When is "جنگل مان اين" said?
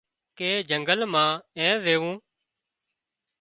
0.69-1.73